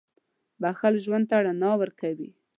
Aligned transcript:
•بښل 0.61 0.95
ژوند 1.05 1.25
ته 1.29 1.37
رڼا 1.45 1.71
ورکوي. 1.81 2.29